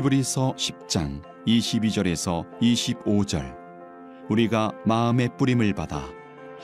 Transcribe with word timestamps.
히브리서 0.00 0.54
10장 0.56 1.20
22절에서 1.46 2.46
25절. 2.60 3.54
우리가 4.30 4.72
마음의 4.86 5.36
뿌림을 5.36 5.74
받아 5.74 6.02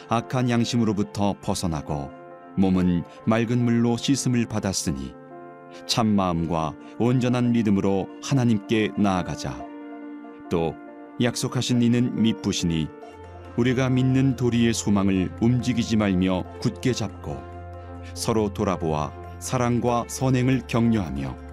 악한 0.09 0.48
양심으로부터 0.48 1.34
벗어나고 1.43 2.11
몸은 2.57 3.05
맑은 3.27 3.62
물로 3.62 3.98
씻음을 3.98 4.47
받았으니 4.47 5.12
참 5.87 6.06
마음과 6.06 6.73
온전한 6.98 7.52
믿음으로 7.52 8.09
하나님께 8.23 8.92
나아가자. 8.97 9.55
또 10.50 10.75
약속하신 11.20 11.83
이는 11.83 12.23
믿부시니 12.23 12.89
우리가 13.59 13.91
믿는 13.91 14.37
도리의 14.37 14.73
소망을 14.73 15.30
움직이지 15.42 15.97
말며 15.97 16.42
굳게 16.61 16.95
잡고 16.95 17.37
서로 18.14 18.55
돌아보아 18.55 19.12
사랑과 19.41 20.05
선행을 20.09 20.62
격려하며 20.69 21.45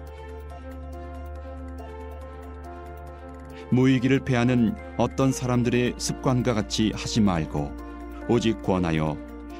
모이기를 3.70 4.20
패하는 4.20 4.74
어떤 4.96 5.32
사람들의 5.32 5.94
습관과 5.96 6.54
같이 6.54 6.92
하지 6.94 7.20
말고 7.20 7.72
오직 8.28 8.62
권하여 8.62 9.16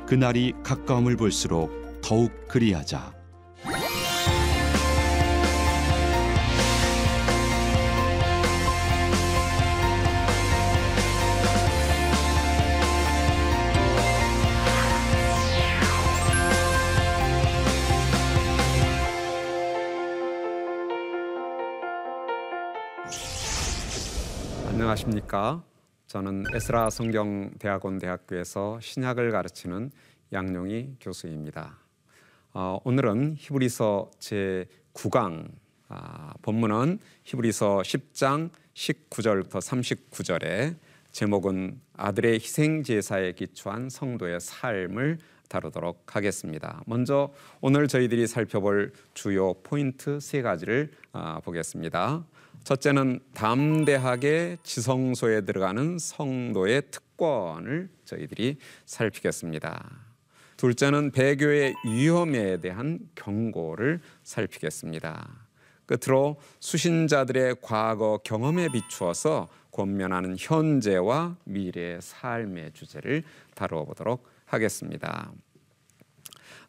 그날이 0.06 0.52
가까움을 0.62 1.16
볼수록 1.16 2.00
더욱 2.02 2.30
그리하자. 2.48 3.23
안녕하십니까? 24.94 25.64
저는 26.06 26.44
에스라 26.54 26.90
성경 26.90 27.50
대학원 27.58 27.98
대학교에서 27.98 28.78
신약을 28.80 29.32
가르치는 29.32 29.90
양용희 30.32 30.98
교수입니다. 31.00 31.78
어, 32.52 32.78
오늘은 32.84 33.34
히브리서 33.36 34.12
제 34.20 34.66
9강 34.92 35.48
아, 35.88 36.34
본문은 36.42 37.00
히브리서 37.24 37.78
10장 37.78 38.50
19절부터 38.74 39.60
39절에 39.60 40.76
제목은 41.10 41.80
아들의 41.96 42.34
희생 42.34 42.84
제사에 42.84 43.32
기초한 43.32 43.90
성도의 43.90 44.38
삶을 44.40 45.18
다루도록 45.48 46.14
하겠습니다. 46.14 46.82
먼저 46.86 47.32
오늘 47.60 47.88
저희들이 47.88 48.26
살펴볼 48.28 48.92
주요 49.12 49.54
포인트 49.54 50.20
세 50.20 50.40
가지를 50.40 50.92
아, 51.12 51.40
보겠습니다. 51.40 52.24
첫째는 52.64 53.20
담대하게 53.34 54.56
지성소에 54.62 55.42
들어가는 55.42 55.98
성도의 55.98 56.82
특권을 56.90 57.90
저희들이 58.06 58.56
살피겠습니다. 58.86 59.90
둘째는 60.56 61.10
배교의 61.10 61.74
위험에 61.84 62.60
대한 62.60 63.00
경고를 63.14 64.00
살피겠습니다. 64.22 65.28
끝으로 65.84 66.40
수신자들의 66.60 67.56
과거 67.60 68.18
경험에 68.24 68.68
비추어서 68.72 69.50
권면하는 69.70 70.36
현재와 70.38 71.36
미래의 71.44 71.98
삶의 72.00 72.72
주제를 72.72 73.24
다루어 73.54 73.84
보도록 73.84 74.26
하겠습니다. 74.46 75.30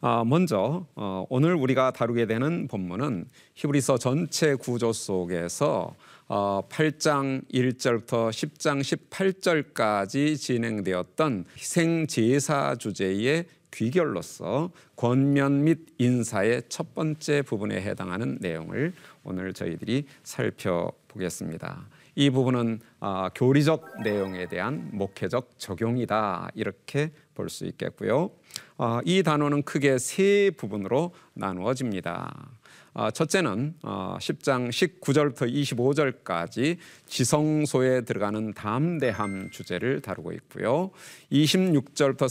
아, 0.00 0.24
먼저 0.24 0.86
어, 0.94 1.26
오늘 1.30 1.54
우리가 1.54 1.92
다루게 1.92 2.26
되는 2.26 2.68
본문은 2.68 3.26
히브리서 3.54 3.98
전체 3.98 4.54
구조 4.54 4.92
속에서 4.92 5.94
8장 6.28 7.38
어, 7.38 7.40
1절부터 7.52 8.30
10장 8.30 8.80
18절까지 9.10 10.36
진행되었던 10.38 11.44
희생 11.56 12.06
제사 12.06 12.74
주제의 12.74 13.46
귀결로서 13.72 14.70
권면 14.96 15.64
및 15.64 15.78
인사의 15.98 16.62
첫 16.68 16.94
번째 16.94 17.42
부분에 17.42 17.80
해당하는 17.80 18.38
내용을 18.40 18.92
오늘 19.22 19.52
저희들이 19.52 20.06
살펴보겠습니다. 20.22 21.86
이 22.16 22.30
부분은 22.30 22.80
어, 23.00 23.28
교리적 23.34 24.02
내용에 24.02 24.48
대한 24.48 24.88
목회적 24.92 25.58
적용이다 25.58 26.48
이렇게 26.54 27.12
볼 27.34 27.50
수 27.50 27.66
있겠고요. 27.66 28.30
어, 28.78 29.00
이 29.04 29.22
단어는 29.22 29.62
크게 29.62 29.98
세 29.98 30.50
부분으로 30.56 31.12
나누어집니다. 31.34 32.55
어, 32.94 33.10
첫째는 33.10 33.74
10장 33.82 34.70
19절부터 34.70 35.52
25절까지 35.52 36.78
지성소에 37.06 38.02
들어가는 38.02 38.54
담대함 38.54 39.50
주제를 39.50 40.00
다루고 40.00 40.32
있고요. 40.32 40.90
26절부터 41.30 42.26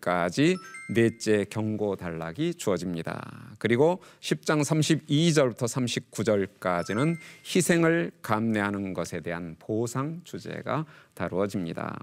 31절까지 0.00 0.56
넷째 0.94 1.44
경고 1.50 1.96
단락이 1.96 2.54
주어집니다. 2.54 3.56
그리고 3.58 4.00
10장 4.20 4.62
32절부터 4.62 5.66
39절까지는 6.12 7.16
희생을 7.44 8.12
감내하는 8.22 8.94
것에 8.94 9.18
대한 9.18 9.56
보상 9.58 10.20
주제가 10.22 10.86
다루어집니다. 11.14 11.98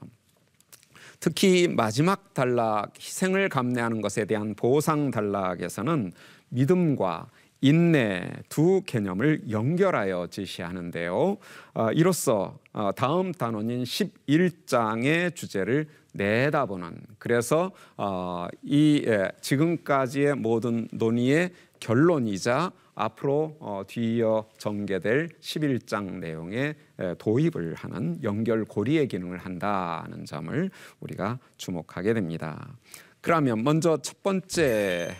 특히 1.21 1.69
마지막 1.69 2.33
단락 2.33 2.99
희생을 2.99 3.47
감내하는 3.47 4.01
것에 4.01 4.25
대한 4.25 4.55
보상 4.55 5.09
단락에서는 5.09 6.11
믿음과 6.53 7.27
인내 7.61 8.29
두 8.49 8.81
개념을 8.85 9.49
연결하여 9.49 10.27
제시하는데요. 10.27 11.37
어, 11.75 11.91
이로써 11.93 12.59
어, 12.73 12.91
다음 12.93 13.31
단원인 13.31 13.83
11장의 13.83 15.33
주제를 15.33 15.87
내다보는 16.13 16.97
그래서 17.17 17.71
어, 17.95 18.47
이 18.63 19.03
예, 19.07 19.31
지금까지의 19.39 20.35
모든 20.35 20.89
논의의 20.91 21.51
결론이자 21.79 22.73
앞으로 22.95 23.55
어, 23.59 23.83
뒤이어 23.87 24.45
전개될 24.57 25.29
11장 25.39 26.19
내용에 26.19 26.75
도입을 27.17 27.75
하는 27.75 28.21
연결고리의 28.21 29.07
기능을 29.07 29.37
한다는 29.37 30.25
점을 30.25 30.69
우리가 30.99 31.39
주목하게 31.57 32.13
됩니다. 32.13 32.75
그러면 33.23 33.63
먼저 33.63 33.97
첫 34.01 34.21
번째 34.21 35.15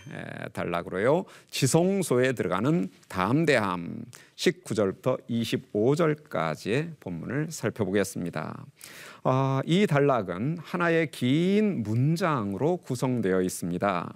단락으로요. 0.51 1.23
지성소에 1.49 2.33
들어가는 2.33 2.89
담대함 3.07 4.03
19절부터 4.35 5.21
25절까지의 5.29 6.99
본문을 6.99 7.47
살펴보겠습니다. 7.49 8.65
아, 9.23 9.61
이 9.65 9.87
단락은 9.87 10.57
하나의 10.61 11.11
긴 11.11 11.81
문장으로 11.83 12.75
구성되어 12.75 13.41
있습니다. 13.41 14.13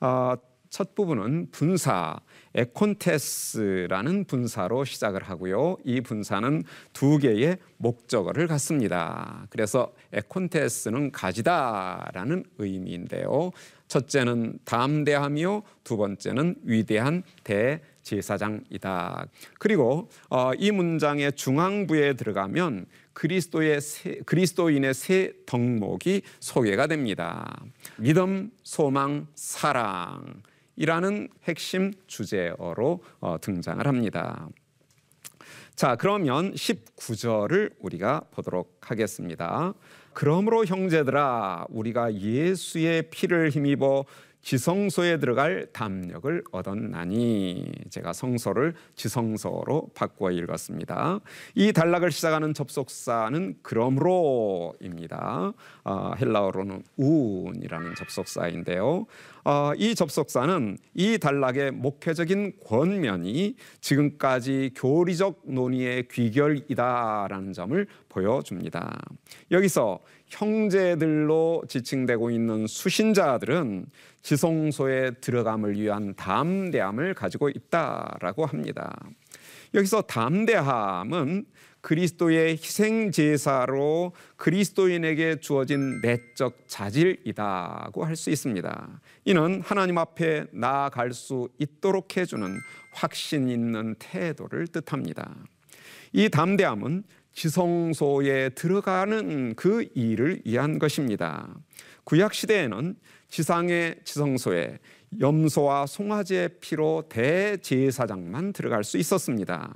아, 0.00 0.36
첫 0.72 0.94
부분은 0.94 1.48
분사 1.50 2.18
에콘테스라는 2.54 4.24
분사로 4.24 4.86
시작을 4.86 5.22
하고요. 5.22 5.76
이 5.84 6.00
분사는 6.00 6.64
두 6.94 7.18
개의 7.18 7.58
목적어를 7.76 8.46
갖습니다. 8.46 9.46
그래서 9.50 9.92
에콘테스는 10.14 11.12
가지다라는 11.12 12.44
의미인데요. 12.56 13.50
첫째는 13.86 14.60
담대하며 14.64 15.62
두 15.84 15.98
번째는 15.98 16.56
위대한 16.62 17.22
대제사장이다. 17.44 19.26
그리고 19.58 20.08
어, 20.30 20.52
이 20.54 20.70
문장의 20.70 21.32
중앙부에 21.32 22.14
들어가면 22.14 22.86
그리스도의 23.12 23.82
세, 23.82 24.20
그리스도인의 24.24 24.94
세 24.94 25.34
덕목이 25.44 26.22
소개가 26.40 26.86
됩니다. 26.86 27.62
믿음, 27.98 28.50
소망, 28.62 29.26
사랑. 29.34 30.42
이라는 30.76 31.28
핵심 31.44 31.92
주제어로 32.06 33.02
어, 33.20 33.36
등장을 33.40 33.86
합니다. 33.86 34.48
자, 35.74 35.96
그러면 35.96 36.52
19절을 36.52 37.72
우리가 37.80 38.22
보도록 38.30 38.78
하겠습니다. 38.80 39.74
그러므로 40.12 40.64
형제들아 40.64 41.66
우리가 41.70 42.14
예수의 42.14 43.10
피를 43.10 43.50
힘입어 43.50 44.04
지성소에 44.42 45.18
들어갈 45.18 45.66
담력을 45.72 46.42
얻었나니 46.50 47.72
제가 47.90 48.12
성서를 48.12 48.74
지성서로 48.96 49.90
바꾸어 49.94 50.30
읽었습니다. 50.32 51.20
이 51.54 51.72
단락을 51.72 52.10
시작하는 52.10 52.52
접속사는 52.52 53.58
그러므로입니다. 53.62 55.52
어, 55.84 56.12
헬라어로는 56.20 56.82
운이라는 56.96 57.94
접속사인데요. 57.94 59.06
어, 59.44 59.72
이 59.76 59.94
접속사는 59.94 60.78
이 60.94 61.18
단락의 61.18 61.72
목회적인 61.72 62.52
권면이 62.64 63.56
지금까지 63.80 64.72
교리적 64.76 65.42
논의의 65.44 66.08
귀결이다라는 66.08 67.52
점을 67.52 67.86
보여줍니다. 68.08 69.00
여기서 69.50 70.00
형제들로 70.32 71.62
지칭되고 71.68 72.30
있는 72.30 72.66
수신자들은 72.66 73.86
지성소에 74.22 75.12
들어감을 75.20 75.78
위한 75.78 76.14
담대함을 76.14 77.12
가지고 77.14 77.50
있다라고 77.50 78.46
합니다. 78.46 78.98
여기서 79.74 80.02
담대함은 80.02 81.44
그리스도의 81.82 82.52
희생 82.52 83.10
제사로 83.10 84.12
그리스도인에게 84.36 85.40
주어진 85.40 86.00
내적 86.00 86.64
자질이다고 86.66 88.04
할 88.04 88.16
수 88.16 88.30
있습니다. 88.30 89.00
이는 89.24 89.60
하나님 89.62 89.98
앞에 89.98 90.46
나아갈 90.52 91.12
수 91.12 91.48
있도록 91.58 92.16
해주는 92.16 92.56
확신 92.92 93.48
있는 93.48 93.96
태도를 93.98 94.68
뜻합니다. 94.68 95.34
이 96.12 96.28
담대함은 96.28 97.02
지성소에 97.32 98.50
들어가는 98.50 99.54
그 99.54 99.88
일을 99.94 100.42
위한 100.44 100.78
것입니다. 100.78 101.54
구약 102.04 102.34
시대에는 102.34 102.96
지상의 103.28 103.96
지성소에 104.04 104.78
염소와 105.20 105.86
송아지의 105.86 106.50
피로 106.60 107.04
대제사장만 107.08 108.52
들어갈 108.52 108.84
수 108.84 108.98
있었습니다. 108.98 109.74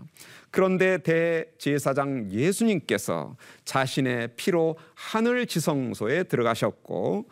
그런데 0.50 0.98
대제사장 0.98 2.30
예수님께서 2.30 3.36
자신의 3.64 4.30
피로 4.36 4.76
하늘 4.94 5.46
지성소에 5.46 6.24
들어가셨고 6.24 7.28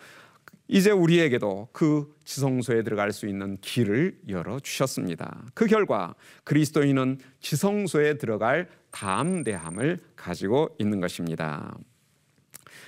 이제 0.68 0.90
우리에게도 0.90 1.68
그 1.72 2.14
지성소에 2.24 2.82
들어갈 2.82 3.12
수 3.12 3.26
있는 3.26 3.58
길을 3.60 4.18
열어 4.28 4.58
주셨습니다. 4.60 5.44
그 5.52 5.66
결과 5.66 6.14
그리스도인은 6.44 7.18
지성소에 7.40 8.18
들어갈 8.18 8.68
담대함을 8.94 9.98
가지고 10.14 10.68
있는 10.78 11.00
것입니다. 11.00 11.76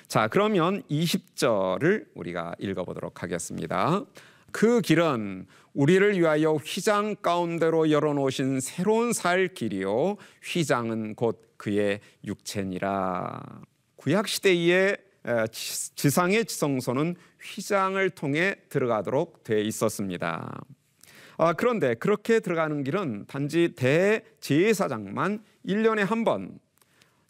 자, 0.07 0.29
그러면 0.29 0.85
20절을 0.85 2.07
우리가 2.15 2.55
읽어 2.61 2.85
보도록 2.85 3.25
하겠습니다. 3.25 4.05
그 4.53 4.81
길은 4.81 5.47
우리를 5.75 6.19
위하여 6.19 6.53
휘장 6.55 7.17
가운데로 7.17 7.91
열어놓으신 7.91 8.61
새로운 8.61 9.13
살 9.13 9.49
길이요 9.49 10.17
휘장은 10.45 11.17
곧 11.17 11.55
그의 11.57 12.01
육체니라. 12.25 13.43
구약 13.97 14.29
시대에 14.29 14.97
지상의 15.51 16.45
지성소는 16.45 17.17
휘장을 17.43 18.09
통해 18.11 18.55
들어가도록 18.69 19.43
돼 19.43 19.61
있었습니다. 19.63 20.63
아, 21.39 21.53
그런데 21.53 21.95
그렇게 21.95 22.41
들어가는 22.41 22.85
길은 22.85 23.27
단지 23.27 23.75
대제사장만 23.77 25.43
1년에 25.67 25.99
한 26.05 26.25
번 26.25 26.59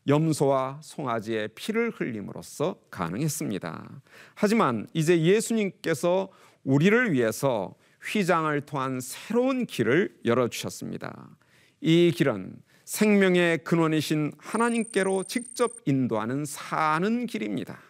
염소와 0.08 0.80
송아지의 0.82 1.48
피를 1.56 1.90
흘림으로써 1.90 2.76
가능했습니다. 2.90 4.00
하지만 4.34 4.86
이제 4.92 5.20
예수님께서 5.20 6.28
우리를 6.62 7.12
위해서 7.12 7.74
휘장을 8.04 8.60
통한 8.62 9.00
새로운 9.00 9.66
길을 9.66 10.16
열어주셨습니다. 10.24 11.28
이 11.80 12.12
길은 12.14 12.62
생명의 12.84 13.64
근원이신 13.64 14.32
하나님께로 14.38 15.24
직접 15.24 15.72
인도하는 15.86 16.44
사는 16.44 17.26
길입니다. 17.26 17.80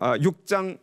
6장 0.00 0.78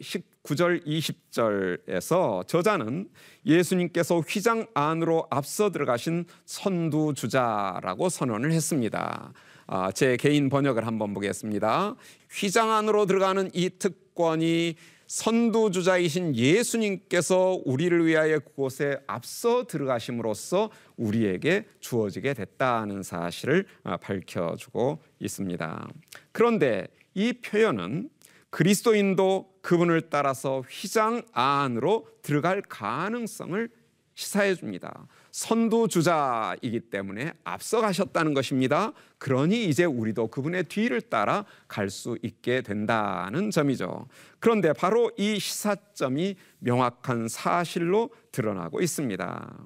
아, 0.46 0.56
19절 0.56 0.86
20절에서 0.86 2.48
저자는 2.48 3.10
예수님께서 3.46 4.20
휘장 4.20 4.68
안으로 4.74 5.28
앞서 5.30 5.72
들어가신 5.72 6.26
선두주자라고 6.46 8.10
선언을 8.10 8.52
했습니다. 8.52 9.34
아, 9.68 9.92
제 9.92 10.16
개인 10.18 10.50
번역을 10.50 10.86
한번 10.86 11.14
보겠습니다. 11.14 11.96
휘장 12.32 12.72
안으로 12.72 13.08
들어가는 13.08 13.50
이 13.54 13.72
특권이 13.80 14.76
선두주자이신 15.08 16.36
예수님께서 16.36 17.62
우리를 17.66 18.06
위하여 18.06 18.40
그곳에 18.40 19.00
앞서 19.08 19.66
들어가심으로써 19.66 20.72
우리에게 20.98 21.66
주어지게 21.80 22.34
됐다는 22.34 23.04
사실을 23.04 23.66
아, 23.84 23.98
밝혀주고 23.98 25.00
있습니다. 25.20 25.88
그런데 26.32 26.88
이 27.14 27.34
표현은 27.34 28.10
그리스도인도 28.50 29.54
그분을 29.62 30.10
따라서 30.10 30.64
휘장 30.70 31.24
안으로 31.34 32.08
들어갈 32.22 32.62
가능성을 32.62 33.70
시사해 34.16 34.56
줍니다. 34.56 35.08
선두주자이기 35.32 36.80
때문에 36.90 37.34
앞서가셨다는 37.44 38.34
것입니다. 38.34 38.94
그러니 39.18 39.66
이제 39.66 39.84
우리도 39.84 40.28
그분의 40.28 40.64
뒤를 40.66 41.02
따라 41.02 41.44
갈 41.68 41.90
수 41.90 42.18
있게 42.22 42.62
된다는 42.62 43.52
점이죠. 43.52 44.08
그런데 44.40 44.72
바로 44.72 45.12
이 45.18 45.38
시사점이 45.38 46.38
명확한 46.60 47.28
사실로 47.28 48.10
드러나고 48.32 48.80
있습니다. 48.82 49.58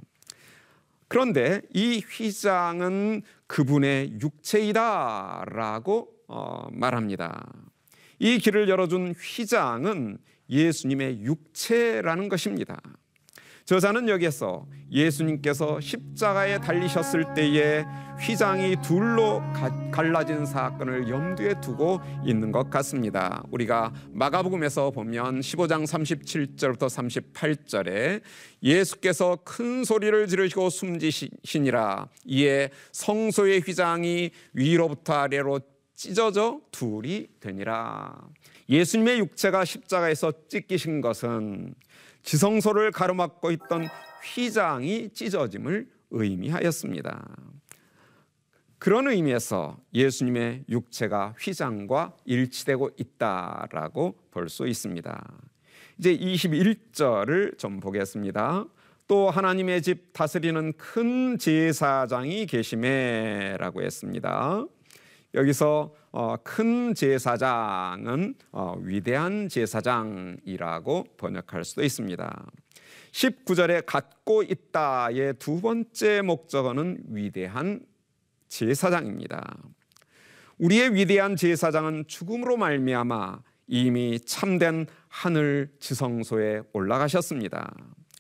그런데 1.08 1.62
이 1.74 2.02
휘장은 2.08 3.22
그분의 3.46 4.20
육체이다라고 4.20 6.12
어, 6.28 6.68
말합니다. 6.72 7.46
이 8.20 8.38
길을 8.38 8.68
열어준 8.70 9.16
휘장은 9.18 10.18
예수님의 10.50 11.22
육체라는 11.22 12.30
것입니다. 12.30 12.82
저자는 13.70 14.10
여기에서 14.10 14.66
예수님께서 14.92 15.80
십자가에 15.80 16.58
달리셨을 16.58 17.36
때에 17.36 17.86
휘장이 18.20 18.78
둘로 18.82 19.44
갈라진 19.92 20.44
사건을 20.44 21.08
염두에 21.08 21.62
두고 21.62 22.00
있는 22.26 22.52
것 22.52 22.72
같습니다. 22.72 23.44
우리가 23.52 23.94
마가복음에서 24.12 24.90
보면 24.90 25.42
15장 25.42 25.84
37절부터 25.86 26.90
38절에 26.90 28.22
예수께서 28.64 29.38
큰 29.44 29.84
소리를 29.84 30.26
지르시고 30.26 30.72
숨지시니라 30.72 32.08
이에 32.26 32.72
성소의 32.92 33.62
휘장이 33.62 34.32
위로부터 34.54 35.14
아래로 35.14 35.60
찢어져 36.00 36.62
둘이 36.72 37.28
되니라. 37.42 38.16
예수님의 38.70 39.20
육체가 39.20 39.66
십자가에서 39.66 40.32
찢기신 40.48 41.02
것은 41.02 41.76
지성소를 42.24 42.92
가로막고 42.92 43.52
있던 43.52 43.90
휘장이 44.24 45.10
찢어짐을 45.10 45.90
의미하였습니다. 46.12 47.36
그런 48.78 49.10
의미에서 49.10 49.78
예수님의 49.94 50.64
육체가 50.70 51.36
휘장과 51.38 52.16
일치되고 52.24 52.92
있다라고 52.98 54.16
볼 54.32 54.48
수 54.48 54.68
있습니다. 54.68 55.34
이제 55.98 56.18
21절을 56.18 57.58
좀 57.58 57.82
보겠습니다. 57.82 58.66
또 59.06 59.30
하나님의 59.30 59.82
집 59.82 60.14
다스리는 60.14 60.72
큰 60.78 61.38
제사장이 61.38 62.46
계심에라고 62.46 63.82
했습니다. 63.82 64.66
여기서 65.34 65.94
어, 66.12 66.36
큰 66.44 66.96
제사장은 66.96 68.36
어, 68.52 68.76
위대한 68.82 69.48
제사장이라고 69.48 71.06
번역할 71.18 71.64
수도 71.64 71.84
있습니다. 71.84 72.52
19절에 73.12 73.86
갖고 73.86 74.42
있다의 74.44 75.36
두 75.40 75.62
번째 75.62 76.22
목적어는 76.22 77.04
위대한 77.10 77.82
제사장입니다. 78.48 79.58
우리의 80.58 80.96
위대한 80.96 81.36
제사장은 81.36 82.06
죽음으로 82.08 82.58
말미암아 82.58 83.42
이미 83.68 84.20
참된 84.20 84.88
하늘 85.08 85.72
지성소에 85.80 86.64
올라가셨습니다. 86.74 87.72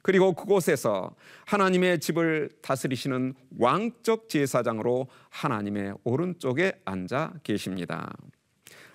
그리고 0.09 0.33
그곳에서 0.33 1.15
하나님의 1.45 1.99
집을 1.99 2.49
다스리시는 2.63 3.35
왕적 3.59 4.27
제사장으로 4.27 5.07
하나님의 5.29 5.93
오른쪽에 6.03 6.71
앉아 6.83 7.33
계십니다. 7.43 8.11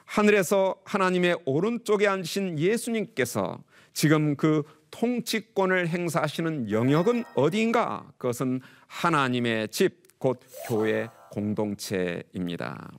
하늘에서 0.07 0.75
하나님의 0.85 1.39
오른쪽에 1.45 2.09
앉으신 2.09 2.59
예수님께서 2.59 3.63
지금 3.93 4.35
그 4.35 4.65
통치권을 4.91 5.87
행사하시는 5.87 6.73
영역은 6.73 7.23
어디인가? 7.37 8.11
그것은 8.19 8.61
하나님의 8.89 9.69
집, 9.69 10.19
곧 10.19 10.41
교회 10.67 11.09
공동체입니다. 11.31 12.91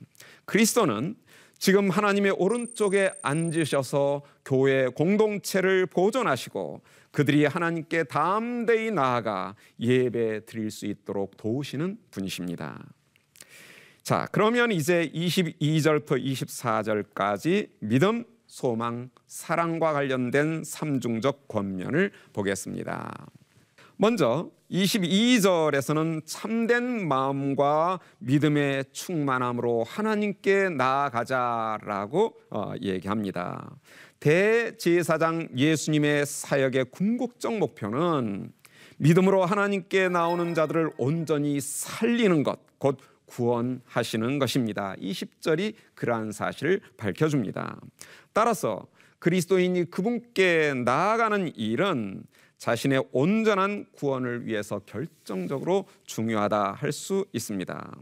그리스도는 0.46 1.16
지금 1.58 1.90
하나님의 1.90 2.32
오른쪽에 2.32 3.12
앉으셔서 3.22 4.22
교회 4.44 4.88
공동체를 4.88 5.86
보존하시고 5.86 6.82
그들이 7.16 7.46
하나님께 7.46 8.04
담대히 8.04 8.90
나아가 8.90 9.54
예배 9.80 10.44
드릴 10.44 10.70
수 10.70 10.84
있도록 10.84 11.38
도우시는 11.38 11.96
분이십니다. 12.10 12.84
자, 14.02 14.28
그러면 14.32 14.70
이제 14.70 15.10
22절부터 15.14 16.22
24절까지 16.22 17.70
믿음, 17.80 18.26
소망, 18.46 19.08
사랑과 19.26 19.94
관련된 19.94 20.62
삼중적 20.62 21.48
권면을 21.48 22.12
보겠습니다. 22.34 23.26
먼저 23.98 24.50
22절에서는 24.70 26.20
참된 26.26 27.08
마음과 27.08 28.00
믿음의 28.18 28.84
충만함으로 28.92 29.84
하나님께 29.84 30.68
나아가자라고 30.68 32.36
어, 32.50 32.74
얘기합니다. 32.82 33.74
대제사장 34.20 35.48
예수님의 35.56 36.26
사역의 36.26 36.86
궁극적 36.90 37.56
목표는 37.56 38.52
믿음으로 38.98 39.46
하나님께 39.46 40.10
나오는 40.10 40.54
자들을 40.54 40.90
온전히 40.98 41.58
살리는 41.60 42.42
것, 42.42 42.58
곧 42.78 42.98
구원하시는 43.24 44.38
것입니다. 44.38 44.94
이 44.98 45.12
10절이 45.12 45.74
그러한 45.94 46.32
사실을 46.32 46.80
밝혀줍니다. 46.98 47.80
따라서 48.34 48.86
그리스도인이 49.20 49.90
그분께 49.90 50.74
나아가는 50.84 51.50
일은 51.56 52.24
자신의 52.58 53.04
온전한 53.12 53.86
구원을 53.92 54.46
위해서 54.46 54.80
결정적으로 54.86 55.86
중요하다 56.04 56.72
할 56.72 56.92
수 56.92 57.26
있습니다. 57.32 57.96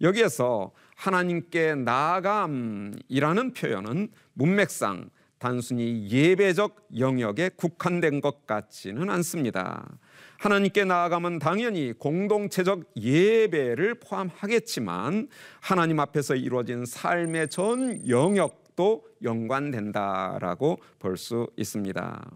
여기에서 0.00 0.72
하나님께 0.96 1.74
나아감이라는 1.76 3.52
표현은 3.54 4.08
문맥상 4.32 5.10
단순히 5.38 6.08
예배적 6.10 6.88
영역에 6.98 7.50
국한된 7.56 8.20
것 8.20 8.46
같지는 8.46 9.08
않습니다. 9.08 9.88
하나님께 10.38 10.84
나아가면 10.84 11.38
당연히 11.38 11.92
공동체적 11.98 12.92
예배를 12.96 13.94
포함하겠지만 14.00 15.28
하나님 15.60 16.00
앞에서 16.00 16.34
이루어진 16.34 16.84
삶의 16.84 17.48
전 17.48 18.06
영역도 18.08 19.04
연관된다라고 19.22 20.78
볼 20.98 21.16
수 21.16 21.48
있습니다. 21.56 22.30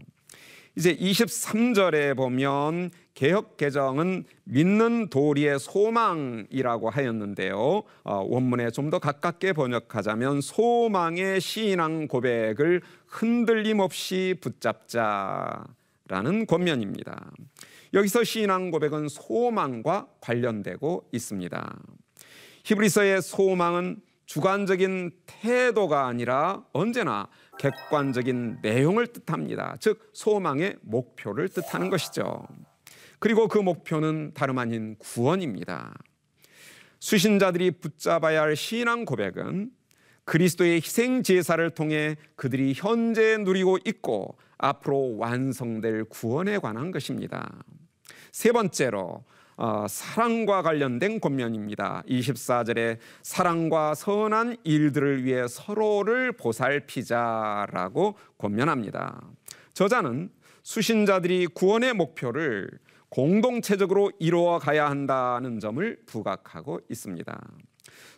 이제 0.76 0.95
23절에 0.97 2.16
보면 2.16 2.90
개혁 3.14 3.57
개정은 3.57 4.25
믿는 4.43 5.09
도리의 5.09 5.61
소망이라고 5.61 6.90
하였는데요. 6.90 7.83
어, 8.02 8.26
원문에 8.28 8.71
좀 8.71 8.90
더 8.90 8.99
가깝게 8.99 9.52
번역하자면 9.52 10.40
소망의 10.40 11.40
신앙 11.40 12.09
고백을 12.09 12.83
흔들림 13.07 13.78
없이 13.78 14.35
붙잡자라는 14.40 15.66
권면입니다. 16.49 17.31
여기서 17.95 18.25
신앙 18.25 18.71
고백은 18.73 19.09
소망과 19.09 20.09
관련되고 20.21 21.09
있습니다. 21.12 21.78
히브리서의 22.64 23.23
소망은 23.23 24.02
주관적인 24.26 25.12
태도가 25.26 26.07
아니라 26.07 26.64
언제나 26.73 27.28
객관적인 27.58 28.58
내용을 28.62 29.06
뜻합니다. 29.08 29.76
즉 29.80 30.11
소망의 30.12 30.76
목표를 30.82 31.49
뜻하는 31.49 31.90
것이죠. 31.90 32.46
그리고 33.18 33.49
그 33.49 33.58
목표는 33.58 34.32
다름 34.34 34.58
아닌 34.58 34.96
구원입니다. 34.99 35.94
수신자들이 37.00 37.73
붙잡아야 37.73 38.42
할 38.42 38.56
신앙 38.56 39.04
고백은 39.04 39.70
그리스도의 40.25 40.76
희생 40.76 41.23
제사를 41.23 41.68
통해 41.70 42.16
그들이 42.34 42.73
현재 42.75 43.37
누리고 43.37 43.78
있고 43.84 44.38
앞으로 44.58 45.16
완성될 45.18 46.04
구원에 46.04 46.58
관한 46.58 46.90
것입니다. 46.90 47.62
세 48.32 48.52
번째로 48.52 49.25
어, 49.56 49.87
사랑과 49.88 50.62
관련된 50.62 51.20
권면입니다. 51.20 52.02
24절에 52.08 52.99
사랑과 53.23 53.94
선한 53.94 54.56
일들을 54.64 55.25
위해 55.25 55.46
서로를 55.46 56.32
보살피자라고 56.32 58.16
권면합니다. 58.38 59.20
저자는 59.75 60.30
수신자들이 60.62 61.46
구원의 61.49 61.94
목표를 61.94 62.70
공동체적으로 63.08 64.11
이루어 64.18 64.58
가야 64.58 64.90
한다는 64.90 65.61
점을 65.61 65.99
부각하고 66.06 66.80
있습니다. 66.90 67.40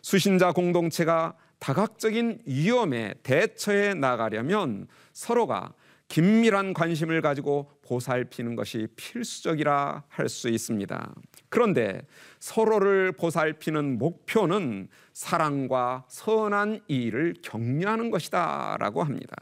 수신자 0.01 0.53
공동체가 0.53 1.35
다각적인 1.59 2.39
위험에 2.45 3.13
대처해 3.21 3.93
나가려면 3.93 4.87
서로가 5.13 5.73
긴밀한 6.07 6.73
관심을 6.73 7.21
가지고 7.21 7.69
보살피는 7.87 8.55
것이 8.55 8.87
필수적이라 8.95 10.03
할 10.09 10.27
수 10.29 10.49
있습니다. 10.49 11.15
그런데 11.49 12.01
서로를 12.39 13.13
보살피는 13.13 13.97
목표는 13.97 14.89
사랑과 15.13 16.05
선한 16.09 16.81
일을 16.87 17.35
격려하는 17.41 18.11
것이다라고 18.11 19.03
합니다. 19.03 19.35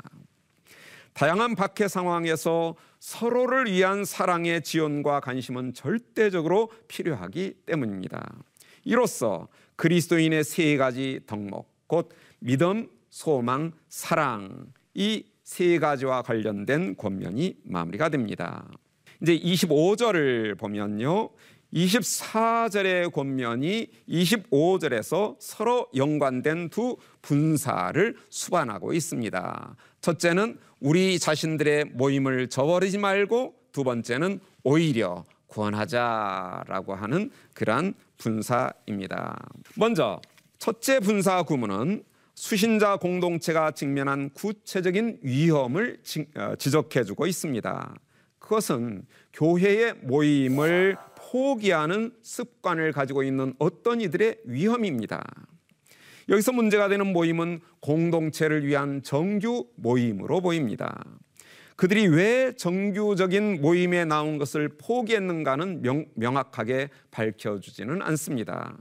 다양한 1.13 1.55
박해 1.55 1.87
상황에서 1.87 2.75
서로를 2.99 3.65
위한 3.65 4.05
사랑의 4.05 4.61
지원과 4.61 5.21
관심은 5.21 5.73
절대적으로 5.73 6.71
필요하기 6.87 7.53
때문입니다. 7.65 8.35
이로써 8.83 9.47
그리스도인의 9.75 10.43
세 10.43 10.77
가지 10.77 11.21
덕목, 11.25 11.87
곧 11.87 12.09
믿음, 12.39 12.89
소망, 13.09 13.71
사랑, 13.89 14.67
이 14.93 15.25
세 15.45 15.77
가지와 15.77 16.23
관련된 16.23 16.97
권면이 16.97 17.57
마무리가 17.63 18.09
됩니다. 18.09 18.67
이제 19.21 19.37
25절을 19.39 20.57
보면요. 20.57 21.29
24절의 21.71 23.11
권면이 23.11 23.87
25절에서 24.09 25.35
서로 25.39 25.87
연관된 25.95 26.69
두 26.69 26.97
분사를 27.21 28.15
수반하고 28.29 28.93
있습니다. 28.93 29.75
첫째는 30.01 30.57
우리 30.79 31.19
자신들의 31.19 31.85
모임을 31.93 32.49
저버리지 32.49 32.97
말고 32.97 33.55
두 33.71 33.83
번째는 33.83 34.39
오히려 34.63 35.23
구원하자라고 35.47 36.95
하는 36.95 37.29
그러한 37.53 37.93
분사입니다. 38.17 39.37
먼저 39.75 40.19
첫째 40.57 40.99
분사 40.99 41.43
구문은 41.43 42.03
수신자 42.35 42.97
공동체가 42.97 43.71
직면한 43.71 44.29
구체적인 44.31 45.19
위험을 45.23 45.99
어, 46.35 46.55
지적해주고 46.57 47.25
있습니다. 47.25 47.95
그것은 48.39 49.05
교회의 49.33 49.95
모임을 50.03 50.97
포기하는 51.17 52.11
습관을 52.21 52.91
가지고 52.91 53.23
있는 53.23 53.55
어떤 53.57 54.01
이들의 54.01 54.41
위험입니다. 54.45 55.23
여기서 56.27 56.51
문제가 56.51 56.89
되는 56.89 57.11
모임은 57.11 57.61
공동체를 57.79 58.65
위한 58.67 59.01
정규 59.01 59.67
모임으로 59.75 60.41
보입니다. 60.41 61.03
그들이 61.75 62.07
왜 62.07 62.53
정규적인 62.55 63.61
모임에 63.61 64.05
나온 64.05 64.37
것을 64.37 64.69
포기했는가는 64.77 65.81
명, 65.81 66.05
명확하게 66.15 66.89
밝혀주지는 67.11 68.01
않습니다. 68.01 68.77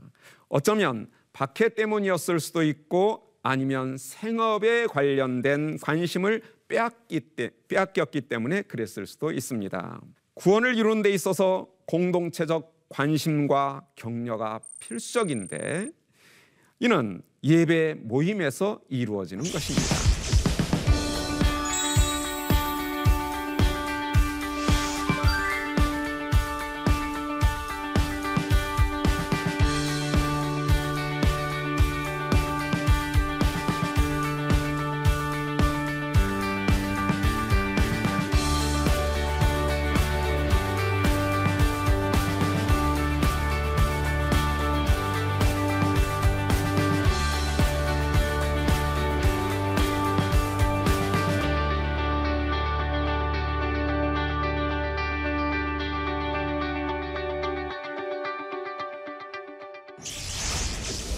어쩌면 0.49 1.07
박해 1.33 1.69
때문이었을 1.69 2.39
수도 2.39 2.63
있고 2.63 3.25
아니면 3.47 3.95
생업에 3.95 4.87
관련된 4.87 5.77
관심을 5.77 6.41
빼앗기 6.67 7.19
때, 7.19 7.51
빼앗겼기 7.67 8.21
때문에 8.21 8.63
그랬을 8.63 9.05
수도 9.05 9.31
있습니다. 9.31 10.01
구원을 10.33 10.75
이루는 10.75 11.03
데 11.03 11.11
있어서 11.11 11.67
공동체적 11.85 12.73
관심과 12.89 13.85
격려가 13.95 14.61
필수적인데 14.79 15.91
이는 16.79 17.21
예배 17.43 17.97
모임에서 18.01 18.81
이루어지는 18.89 19.43
것입니다. 19.43 20.04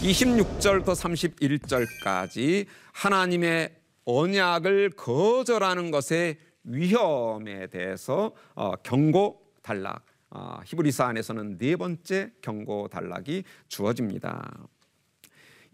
26절부터 0.01 0.93
31절까지 0.95 2.67
하나님의 2.93 3.75
언약을 4.05 4.91
거절하는 4.91 5.91
것의 5.91 6.37
위험에 6.63 7.67
대해서 7.67 8.33
어, 8.53 8.75
경고 8.83 9.41
단락 9.63 10.05
어, 10.29 10.59
히브리서 10.65 11.03
안에서는 11.03 11.57
네 11.57 11.75
번째 11.75 12.31
경고 12.41 12.87
단락이 12.89 13.43
주어집니다. 13.67 14.67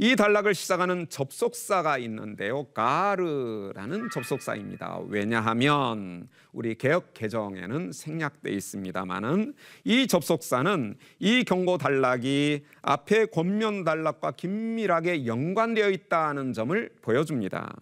이 0.04 0.18
단락을 0.18 0.54
시작하는 0.54 1.08
접속사가 1.08 1.98
있는데요. 2.00 2.66
가르라는 2.74 4.10
접속사입니다. 4.12 5.00
왜냐하면 5.08 6.28
우리 6.52 6.76
개혁 6.76 7.14
개정에는 7.14 7.94
생략돼 7.94 8.52
있습니다만은 8.52 9.54
이 9.86 10.06
접속사는 10.08 10.98
이 11.20 11.46
경고 11.46 11.78
단락이 11.78 12.66
앞에 12.82 13.28
권면 13.28 13.86
단락과 13.86 14.32
긴밀하게 14.32 15.26
연관되어 15.26 15.90
있다는 15.92 16.52
점을 16.52 16.90
보여줍니다. 17.02 17.74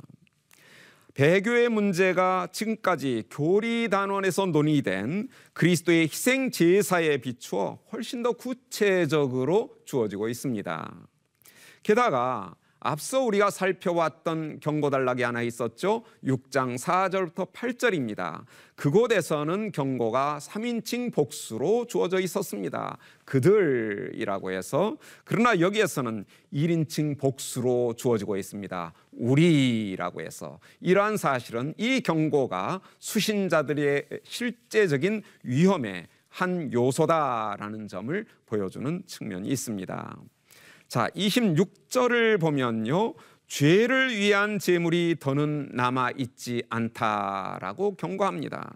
배교의 1.15 1.69
문제가 1.69 2.49
지금까지 2.51 3.23
교리 3.31 3.89
단원에서 3.89 4.45
논의된 4.45 5.27
그리스도의 5.53 6.03
희생 6.03 6.51
제사에 6.51 7.17
비추어 7.17 7.79
훨씬 7.91 8.21
더 8.21 8.33
구체적으로 8.33 9.75
주어지고 9.85 10.29
있습니다. 10.29 11.10
게다가 11.83 12.55
앞서 12.83 13.21
우리가 13.21 13.51
살펴왔던 13.51 14.59
경고단락이 14.59 15.21
하나 15.21 15.43
있었죠. 15.43 16.03
6장 16.23 16.79
4절부터 16.79 17.53
8절입니다. 17.53 18.43
그곳에서는 18.75 19.71
경고가 19.71 20.39
3인칭 20.41 21.13
복수로 21.13 21.85
주어져 21.85 22.19
있었습니다. 22.19 22.97
그들이라고 23.25 24.51
해서 24.51 24.97
그러나 25.25 25.59
여기에서는 25.59 26.25
1인칭 26.51 27.19
복수로 27.19 27.93
주어지고 27.97 28.35
있습니다. 28.37 28.93
우리라고 29.11 30.21
해서 30.21 30.59
이러한 30.79 31.17
사실은 31.17 31.75
이 31.77 32.01
경고가 32.01 32.81
수신자들의 32.97 34.07
실제적인 34.23 35.21
위험의 35.43 36.07
한 36.29 36.73
요소다라는 36.73 37.87
점을 37.87 38.25
보여주는 38.47 39.03
측면이 39.05 39.49
있습니다. 39.49 40.17
자, 40.91 41.07
26절을 41.15 42.37
보면요. 42.37 43.13
죄를 43.47 44.13
위한 44.13 44.59
제물이 44.59 45.15
더는 45.21 45.69
남아 45.71 46.11
있지 46.17 46.63
않다라고 46.69 47.95
경고합니다. 47.95 48.73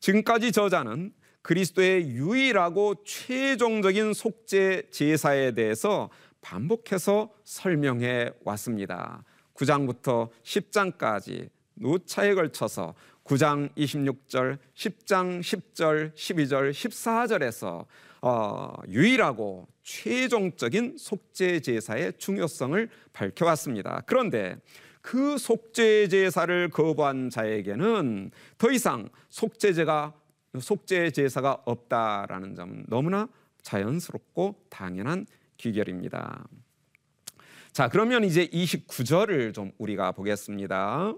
지금까지 0.00 0.50
저자는 0.50 1.12
그리스도의 1.42 2.08
유일하고 2.08 3.04
최종적인 3.04 4.12
속죄 4.12 4.88
제사에 4.90 5.52
대해서 5.52 6.10
반복해서 6.40 7.30
설명해 7.44 8.32
왔습니다. 8.42 9.22
9장부터 9.54 10.30
10장까지 10.42 11.48
노차에 11.74 12.34
걸쳐서 12.34 12.92
9장 13.22 13.72
26절, 13.76 14.58
10장 14.74 15.38
10절, 15.38 16.12
12절, 16.12 16.72
14절에서 16.72 17.86
어, 18.22 18.72
유일하고 18.88 19.68
최종적인 19.90 20.94
속죄 20.96 21.58
제사의 21.58 22.12
중요성을 22.16 22.88
밝혀왔습니다. 23.12 24.04
그런데 24.06 24.56
그 25.02 25.36
속죄 25.36 26.06
제사를 26.06 26.68
거부한 26.70 27.28
자에게는 27.28 28.30
더 28.56 28.70
이상 28.70 29.08
속죄제가 29.30 30.14
속죄 30.60 31.10
제사가 31.10 31.62
없다라는 31.64 32.54
점은 32.54 32.84
너무나 32.86 33.28
자연스럽고 33.62 34.54
당연한 34.70 35.26
귀결입니다. 35.56 36.46
자, 37.72 37.88
그러면 37.88 38.22
이제 38.22 38.46
29절을 38.46 39.52
좀 39.54 39.72
우리가 39.78 40.12
보겠습니다. 40.12 41.14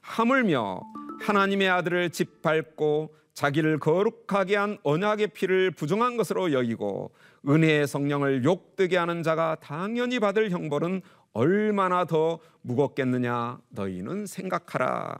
하물며 0.00 0.80
하나님의 1.22 1.68
아들을 1.68 2.10
짓밟고 2.10 3.16
자기를 3.36 3.78
거룩하게 3.80 4.56
한 4.56 4.78
언약의 4.82 5.28
피를 5.28 5.70
부정한 5.70 6.16
것으로 6.16 6.52
여기고 6.52 7.12
은혜의 7.48 7.86
성령을 7.86 8.44
욕되게 8.44 8.96
하는 8.96 9.22
자가 9.22 9.56
당연히 9.60 10.18
받을 10.18 10.50
형벌은 10.50 11.02
얼마나 11.32 12.04
더 12.04 12.38
무겁겠느냐 12.62 13.58
너희는 13.68 14.26
생각하라. 14.26 15.16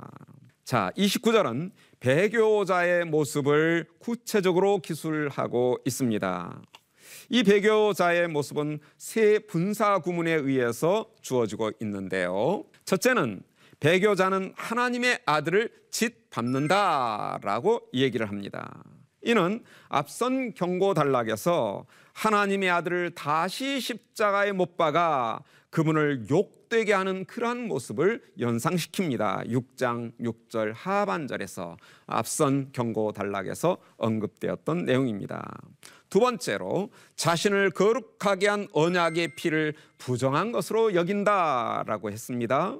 자, 0.65 0.91
29절은 0.97 1.71
배교자의 2.01 3.05
모습을 3.05 3.87
구체적으로 3.99 4.79
기술하고 4.79 5.79
있습니다. 5.85 6.63
이 7.29 7.43
배교자의 7.43 8.29
모습은 8.29 8.81
세 8.97 9.39
분사 9.39 9.99
구문에 9.99 10.33
의해서 10.33 11.07
주어지고 11.21 11.73
있는데요. 11.81 12.65
첫째는 12.85 13.43
배교자는 13.79 14.55
하나님의 14.57 15.21
아들을 15.27 15.71
짓밟는다라고 15.91 17.83
얘기를 17.95 18.29
합니다. 18.29 18.83
이는 19.27 19.65
앞선 19.89 20.55
경고 20.55 20.95
단락에서 20.95 21.85
하나님의 22.13 22.71
아들을 22.71 23.11
다시 23.17 23.81
십자가에 23.81 24.53
못 24.53 24.77
박아 24.77 25.41
그분을 25.71 26.31
욕되게 26.31 26.93
하는 26.93 27.25
그러한 27.25 27.67
모습을 27.67 28.23
연상시킵니다. 28.39 29.51
6장 29.51 30.13
6절 30.21 30.73
하반절에서 30.77 31.77
앞선 32.07 32.71
경고 32.71 33.11
단락에서 33.11 33.79
언급되었던 33.97 34.85
내용입니다. 34.85 35.45
두 36.09 36.21
번째로 36.21 36.91
자신을 37.17 37.71
거룩하게 37.73 38.47
한 38.47 38.69
언약의 38.73 39.35
피를 39.35 39.75
부정한 39.99 40.53
것으로 40.53 40.95
여긴다라고 40.95 42.13
했습니다. 42.13 42.79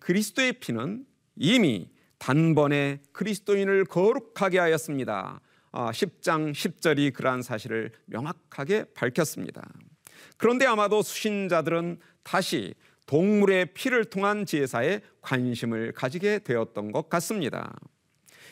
그리스도의 0.00 0.52
피는 0.60 1.06
이미 1.36 1.88
단번에 2.18 3.00
그리스도인을 3.12 3.86
거룩하게 3.86 4.58
하였습니다. 4.58 5.40
10장 5.76 6.48
아, 6.48 6.52
10절이 6.52 7.12
그러한 7.12 7.42
사실을 7.42 7.92
명확하게 8.06 8.86
밝혔습니다. 8.94 9.62
그런데 10.36 10.66
아마도 10.66 11.02
수신자들은 11.02 11.98
다시 12.22 12.74
동물의 13.06 13.74
피를 13.74 14.04
통한 14.04 14.46
제사에 14.46 15.00
관심을 15.20 15.92
가지게 15.92 16.40
되었던 16.40 16.92
것 16.92 17.08
같습니다. 17.08 17.74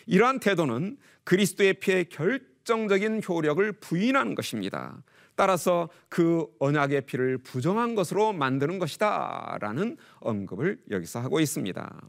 이러한 0.07 0.39
태도는 0.39 0.99
그리스도의 1.25 1.75
피의 1.75 2.09
결정적인 2.09 3.23
효력을 3.27 3.73
부인하는 3.73 4.35
것입니다. 4.35 5.03
따라서 5.35 5.89
그 6.09 6.47
언약의 6.61 7.03
피를 7.07 7.39
부정한 7.39 7.95
것으로 7.97 8.33
만드는 8.33 8.79
것이다 8.79 9.59
라는 9.61 9.97
언급을 10.21 10.79
여기서 10.91 11.21
하고 11.21 11.41
있습니다. 11.41 12.01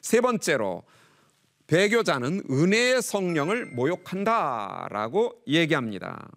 세 0.00 0.20
번째로 0.20 0.84
배교자는 1.72 2.42
은혜의 2.50 3.00
성령을 3.00 3.64
모욕한다라고 3.64 5.40
얘기합니다. 5.46 6.28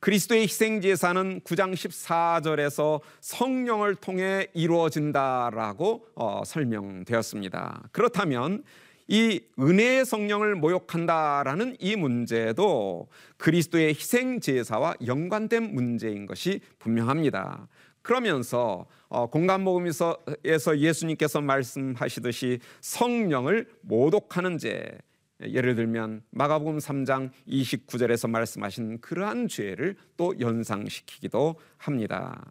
그리스도의 0.00 0.44
희생 0.44 0.80
제사는 0.80 1.42
9장 1.42 1.74
14절에서 1.74 3.02
성령을 3.20 3.94
통해 3.96 4.46
이루어진다라고 4.54 6.06
어, 6.14 6.42
설명되었습니다. 6.46 7.90
그렇다면 7.92 8.64
이 9.06 9.38
은혜의 9.58 10.06
성령을 10.06 10.54
모욕한다라는 10.54 11.76
이 11.78 11.94
문제도 11.96 13.08
그리스도의 13.36 13.88
희생 13.88 14.40
제사와 14.40 14.94
연관된 15.06 15.74
문제인 15.74 16.24
것이 16.24 16.60
분명합니다. 16.78 17.68
그러면서 18.04 18.86
어, 19.08 19.26
공간 19.26 19.62
모금에서 19.62 20.18
예수님께서 20.44 21.40
말씀하시듯이 21.40 22.60
성령을 22.80 23.66
모독하는 23.80 24.58
죄 24.58 24.98
예를 25.42 25.74
들면 25.74 26.22
마가복음 26.30 26.78
3장 26.78 27.30
29절에서 27.48 28.30
말씀하신 28.30 29.00
그러한 29.00 29.48
죄를 29.48 29.96
또 30.16 30.38
연상시키기도 30.38 31.56
합니다. 31.78 32.44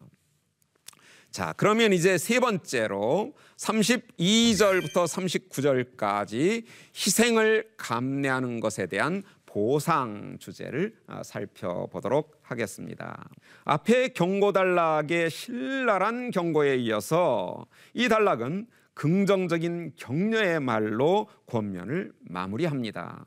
자, 1.31 1.53
그러면 1.55 1.93
이제 1.93 2.17
세 2.17 2.39
번째로 2.39 3.33
32절부터 3.57 5.07
39절까지 5.07 6.65
희생을 6.95 7.69
감내하는 7.77 8.59
것에 8.59 8.87
대한 8.87 9.23
보상 9.53 10.35
주제를 10.39 10.95
아, 11.05 11.21
살펴보도록 11.21 12.39
하겠습니다. 12.41 13.29
앞에 13.65 14.07
경고 14.07 14.51
단락의 14.51 15.29
신랄한 15.29 16.31
경고에 16.31 16.77
이어서 16.77 17.67
이 17.93 18.09
단락은 18.09 18.65
긍정적인 18.95 19.91
격려의 19.95 20.59
말로 20.59 21.27
권면을 21.45 22.13
마무리합니다. 22.21 23.23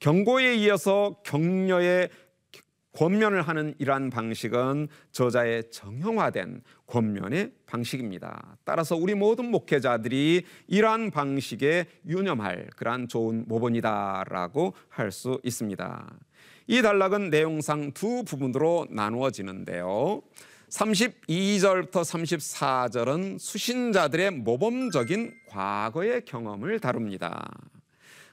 경고에 0.00 0.54
이어서 0.56 1.16
격려의 1.24 2.10
권면을 2.92 3.42
하는 3.42 3.74
이러한 3.78 4.10
방식은 4.10 4.88
저자의 5.12 5.70
정형화된 5.70 6.62
권면의 6.86 7.52
방식입니다. 7.66 8.58
따라서 8.64 8.96
우리 8.96 9.14
모든 9.14 9.50
목회자들이 9.50 10.44
이러한 10.66 11.10
방식에 11.10 11.86
유념할 12.06 12.68
그러한 12.76 13.08
좋은 13.08 13.44
모본이다라고 13.48 14.74
할 14.88 15.10
수 15.10 15.40
있습니다. 15.42 16.14
이 16.68 16.80
단락은 16.80 17.30
내용상 17.30 17.92
두 17.92 18.24
부분으로 18.24 18.86
나누어지는데요. 18.90 20.22
32절부터 20.70 21.90
34절은 21.90 23.38
수신자들의 23.38 24.30
모범적인 24.30 25.34
과거의 25.48 26.24
경험을 26.24 26.80
다룹니다. 26.80 27.50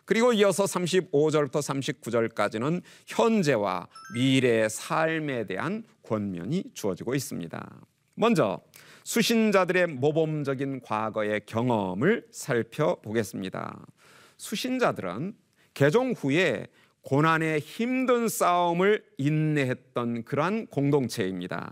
그리고 0.09 0.33
이어서 0.33 0.63
35절부터 0.63 1.59
39절까지는 2.01 2.81
현재와 3.05 3.87
미래의 4.15 4.67
삶에 4.67 5.45
대한 5.45 5.83
권면이 6.01 6.71
주어지고 6.73 7.13
있습니다. 7.13 7.81
먼저 8.15 8.59
수신자들의 9.03 9.85
모범적인 9.85 10.81
과거의 10.81 11.41
경험을 11.45 12.25
살펴보겠습니다. 12.31 13.85
수신자들은 14.37 15.35
개종 15.75 16.13
후에 16.13 16.65
고난의 17.03 17.59
힘든 17.59 18.27
싸움을 18.29 19.03
인내했던 19.19 20.23
그러한 20.23 20.65
공동체입니다. 20.71 21.71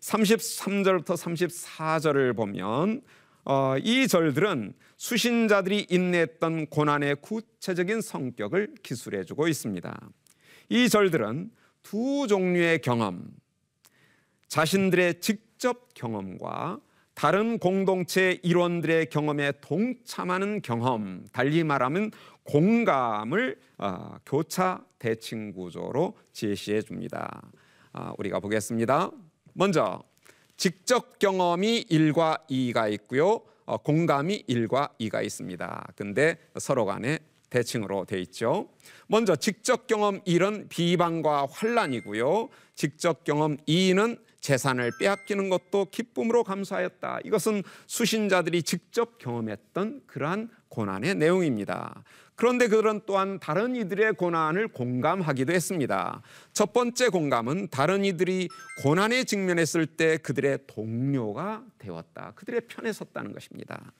33절부터 0.00 1.16
34절을 1.16 2.34
보면 2.34 3.02
어, 3.48 3.76
이 3.78 4.08
절들은 4.08 4.74
수신자들이 4.96 5.86
인내했던 5.88 6.66
고난의 6.66 7.16
구체적인 7.22 8.00
성격을 8.00 8.74
기술해주고 8.82 9.46
있습니다. 9.46 10.10
이 10.68 10.88
절들은 10.88 11.52
두 11.84 12.26
종류의 12.28 12.80
경험, 12.80 13.24
자신들의 14.48 15.20
직접 15.20 15.94
경험과 15.94 16.80
다른 17.14 17.58
공동체 17.58 18.40
일원들의 18.42 19.10
경험에 19.10 19.52
동참하는 19.60 20.60
경험, 20.60 21.24
달리 21.32 21.62
말하면 21.62 22.10
공감을 22.42 23.60
어, 23.78 24.16
교차 24.26 24.84
대칭 24.98 25.52
구조로 25.52 26.16
제시해 26.32 26.82
줍니다. 26.82 27.42
어, 27.92 28.12
우리가 28.18 28.40
보겠습니다. 28.40 29.12
먼저 29.54 30.02
직접 30.56 31.18
경험이 31.18 31.84
1과 31.90 32.46
2가 32.48 32.92
있고요. 32.94 33.42
어, 33.66 33.76
공감이 33.78 34.44
1과 34.48 34.90
2가 34.98 35.24
있습니다. 35.24 35.88
근데 35.96 36.38
서로 36.58 36.86
간에 36.86 37.18
대칭으로 37.50 38.04
돼 38.06 38.20
있죠. 38.20 38.68
먼저 39.06 39.36
직접 39.36 39.86
경험 39.86 40.20
1은 40.22 40.68
비방과 40.68 41.46
환란이고요. 41.50 42.48
직접 42.74 43.24
경험 43.24 43.56
2는 43.68 44.18
재산을 44.46 44.92
빼앗기는 45.00 45.48
것도 45.48 45.86
기쁨으로 45.90 46.44
감사하였다. 46.44 47.18
이것은 47.24 47.64
수신자들이 47.88 48.62
직접 48.62 49.18
경험했던 49.18 50.02
그러한 50.06 50.50
고난의 50.68 51.16
내용입니다. 51.16 52.04
그런데 52.36 52.68
그들은 52.68 53.00
또한 53.06 53.40
다른 53.40 53.74
이들의 53.74 54.12
고난을 54.12 54.68
공감하기도 54.68 55.52
했습니다. 55.52 56.22
첫 56.52 56.72
번째 56.72 57.08
공감은 57.08 57.68
다른 57.72 58.04
이들이 58.04 58.48
고난에 58.84 59.24
직면했을 59.24 59.86
때 59.86 60.16
그들의 60.18 60.60
동료가 60.68 61.64
되었다. 61.78 62.32
그들의 62.36 62.60
편에 62.68 62.92
섰다는 62.92 63.32
것입니다. 63.32 63.92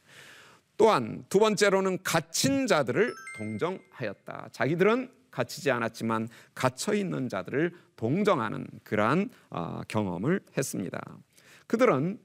또한 0.77 1.25
두 1.29 1.41
번째로는 1.41 2.05
갇힌 2.05 2.69
자들을 2.69 3.13
동정하였다. 3.39 4.51
자기들은 4.53 5.11
갇히지 5.37 5.71
않았지만 5.71 6.29
갇혀 6.55 6.95
있는 6.95 7.29
자들을 7.29 7.73
동정하는 7.97 8.67
그러한 8.85 9.29
어, 9.51 9.83
경험을 9.87 10.41
했습니다. 10.57 10.99
그들은 11.67 12.19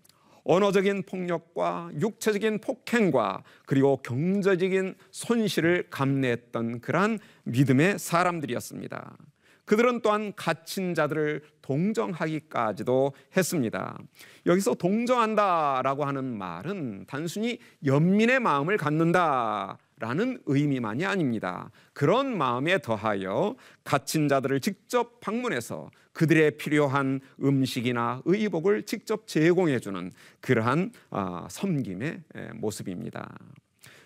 언어적인 0.44 1.04
폭력과 1.04 1.92
육체적인 2.00 2.62
폭행과 2.62 3.44
그리고 3.66 3.98
경제적인 3.98 4.96
손실을 5.12 5.88
감내했던 5.90 6.80
그러한 6.80 7.20
믿음의 7.44 8.00
사람들이었습니다. 8.00 9.18
그들은 9.66 10.02
또한 10.02 10.34
갇힌 10.36 10.96
자들을 10.96 11.44
동정하기까지도 11.62 13.14
했습니다. 13.38 13.98
여기서 14.46 14.74
동정한다라고 14.74 16.06
하는 16.06 16.38
말은 16.38 17.06
단순히 17.08 17.60
연민의 17.86 18.40
마음을 18.40 18.78
갖는다. 18.78 19.78
라는 20.02 20.40
의미만이 20.48 21.06
아닙니다. 21.06 21.70
그런 21.94 22.36
마음에 22.36 22.80
더하여 22.80 23.56
갇힌 23.84 24.28
자들을 24.28 24.60
직접 24.60 25.20
방문해서 25.20 25.92
그들의 26.14 26.58
필요한 26.58 27.20
음식이나 27.40 28.24
의복을 28.26 28.84
직접 28.84 29.28
제공해 29.28 29.80
주는 29.80 30.12
그러한 30.40 30.92
아, 31.12 31.48
섬김의 31.52 32.24
모습입니다. 32.56 33.38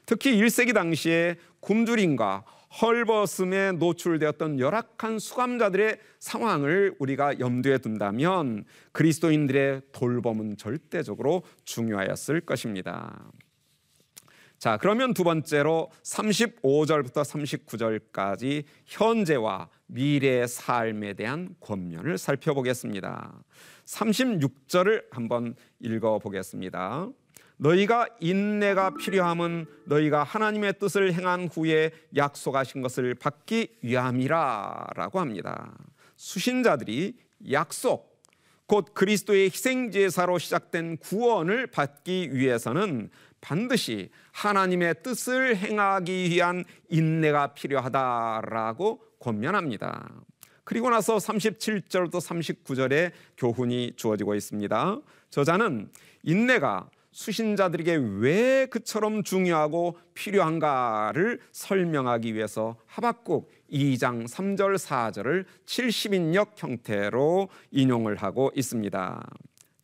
특히 0.05 0.37
1세기 0.37 0.73
당시에 0.73 1.37
굶주림과 1.61 2.43
헐벗음에 2.81 3.71
노출되었던 3.71 4.59
열악한 4.59 5.17
수감자들의 5.17 5.97
상황을 6.19 6.95
우리가 6.99 7.39
염두에 7.39 7.77
둔다면 7.77 8.65
그리스도인들의 8.91 9.81
돌봄은 9.93 10.57
절대적으로 10.57 11.43
중요하였을 11.63 12.41
것입니다. 12.41 13.31
자, 14.65 14.77
그러면 14.77 15.13
두 15.13 15.23
번째로 15.23 15.91
35절부터 16.01 17.21
39절까지 17.21 18.63
현재와 18.87 19.69
미래의 19.85 20.47
삶에 20.47 21.13
대한 21.13 21.53
권면을 21.59 22.17
살펴보겠습니다. 22.17 23.43
36절을 23.85 25.03
한번 25.11 25.53
읽어 25.79 26.17
보겠습니다. 26.17 27.07
너희가 27.57 28.07
인내가 28.19 28.95
필요함은 28.95 29.67
너희가 29.85 30.23
하나님의 30.23 30.79
뜻을 30.79 31.13
행한 31.13 31.47
후에 31.53 31.91
약속하신 32.15 32.81
것을 32.81 33.13
받기 33.13 33.67
위함이라라고 33.83 35.19
합니다. 35.19 35.77
수신자들이 36.15 37.13
약속 37.51 38.15
곧 38.67 38.95
그리스도의 38.95 39.45
희생 39.45 39.91
제사로 39.91 40.39
시작된 40.39 40.97
구원을 40.97 41.67
받기 41.67 42.33
위해서는 42.33 43.11
반드시 43.45 44.09
하나님의 44.31 45.03
뜻을 45.03 45.55
행하기 45.55 46.31
위한 46.31 46.65
인내가 46.89 47.53
필요하다라고 47.53 48.99
권면합니다. 49.19 50.09
그리고 50.63 50.89
나서 50.89 51.17
37절부터 51.17 52.13
39절에 52.13 53.11
교훈이 53.37 53.93
주어지고 53.97 54.33
있습니다. 54.33 54.99
저자는 55.29 55.91
인내가 56.23 56.89
수신자들에게 57.11 57.99
왜 58.17 58.65
그처럼 58.65 59.21
중요하고 59.21 59.99
필요한가를 60.15 61.39
설명하기 61.51 62.33
위해서 62.33 62.75
하박국 62.87 63.51
2장 63.71 64.27
3절 64.27 64.75
4절을 64.75 65.45
70인역 65.67 66.53
형태로 66.55 67.49
인용을 67.69 68.15
하고 68.15 68.51
있습니다. 68.55 69.23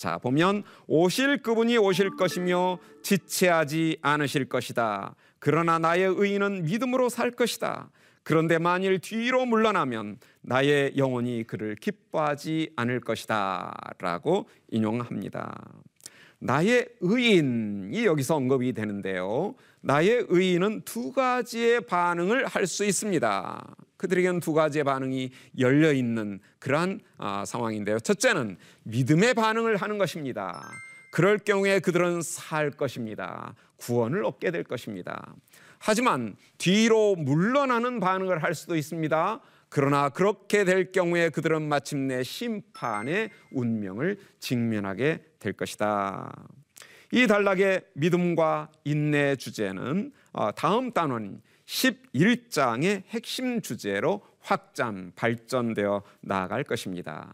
자, 0.01 0.17
보면 0.17 0.63
오실 0.87 1.43
그분이 1.43 1.77
오실 1.77 2.15
것이며 2.15 2.79
지체하지 3.03 3.99
않으실 4.01 4.49
것이다. 4.49 5.13
그러나 5.37 5.77
나의 5.77 6.05
의인은 6.17 6.63
믿음으로 6.63 7.07
살 7.07 7.29
것이다. 7.29 7.91
그런데 8.23 8.57
만일 8.57 8.97
뒤로 8.97 9.45
물러나면 9.45 10.17
나의 10.41 10.93
영혼이 10.97 11.43
그를 11.43 11.75
기뻐하지 11.75 12.71
않을 12.77 13.01
것이다. 13.01 13.75
라고 13.99 14.49
인용합니다. 14.69 15.55
나의 16.39 16.87
의인이 17.01 18.03
여기서 18.03 18.37
언급이 18.37 18.73
되는데요. 18.73 19.53
나의 19.81 20.25
의인은 20.29 20.81
두 20.83 21.11
가지의 21.11 21.81
반응을 21.81 22.47
할 22.47 22.65
수 22.65 22.85
있습니다. 22.85 23.75
그들에게는 24.01 24.39
두 24.39 24.53
가지의 24.53 24.83
반응이 24.83 25.29
열려 25.59 25.93
있는 25.93 26.39
그러한 26.57 26.99
아, 27.17 27.45
상황인데요. 27.45 27.99
첫째는 27.99 28.57
믿음의 28.83 29.35
반응을 29.35 29.77
하는 29.77 29.99
것입니다. 29.99 30.67
그럴 31.11 31.37
경우에 31.37 31.79
그들은 31.79 32.23
살 32.23 32.71
것입니다. 32.71 33.53
구원을 33.77 34.25
얻게 34.25 34.49
될 34.49 34.63
것입니다. 34.63 35.35
하지만 35.77 36.35
뒤로 36.57 37.15
물러나는 37.15 37.99
반응을 37.99 38.41
할 38.43 38.55
수도 38.55 38.75
있습니다. 38.75 39.39
그러나 39.69 40.09
그렇게 40.09 40.63
될 40.63 40.91
경우에 40.91 41.29
그들은 41.29 41.61
마침내 41.61 42.23
심판의 42.23 43.29
운명을 43.51 44.17
직면하게 44.39 45.23
될 45.39 45.53
것이다. 45.53 46.31
이 47.11 47.27
단락의 47.27 47.81
믿음과 47.93 48.69
인내 48.83 49.35
주제는 49.35 50.11
어, 50.33 50.51
다음 50.51 50.91
단원 50.91 51.41
11장의 51.71 53.03
핵심 53.09 53.61
주제로 53.61 54.21
확장, 54.41 55.11
발전되어 55.15 56.03
나아갈 56.19 56.63
것입니다. 56.63 57.33